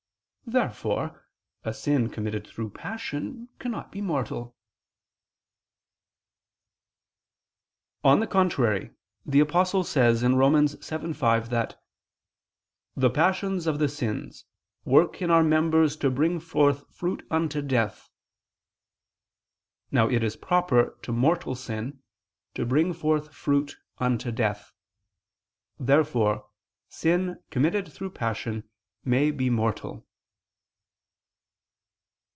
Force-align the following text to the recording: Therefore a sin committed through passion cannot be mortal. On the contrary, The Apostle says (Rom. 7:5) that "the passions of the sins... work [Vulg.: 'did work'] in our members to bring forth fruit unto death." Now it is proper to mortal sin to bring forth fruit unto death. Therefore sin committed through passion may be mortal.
Therefore 0.47 1.25
a 1.63 1.73
sin 1.73 2.09
committed 2.09 2.45
through 2.45 2.71
passion 2.71 3.47
cannot 3.57 3.89
be 3.89 4.01
mortal. 4.01 4.53
On 8.03 8.19
the 8.19 8.27
contrary, 8.27 8.93
The 9.25 9.39
Apostle 9.39 9.85
says 9.85 10.23
(Rom. 10.25 10.55
7:5) 10.55 11.47
that 11.51 11.81
"the 12.97 13.09
passions 13.09 13.65
of 13.65 13.79
the 13.79 13.87
sins... 13.87 14.43
work 14.83 15.11
[Vulg.: 15.11 15.11
'did 15.13 15.13
work'] 15.13 15.21
in 15.21 15.31
our 15.31 15.43
members 15.43 15.95
to 15.95 16.11
bring 16.11 16.41
forth 16.41 16.93
fruit 16.93 17.25
unto 17.31 17.61
death." 17.61 18.09
Now 19.89 20.09
it 20.09 20.21
is 20.21 20.35
proper 20.35 20.97
to 21.03 21.13
mortal 21.13 21.55
sin 21.55 22.03
to 22.55 22.65
bring 22.65 22.91
forth 22.91 23.33
fruit 23.33 23.77
unto 23.99 24.33
death. 24.33 24.73
Therefore 25.79 26.49
sin 26.89 27.41
committed 27.51 27.87
through 27.93 28.09
passion 28.11 28.67
may 29.05 29.31
be 29.31 29.49
mortal. 29.49 30.05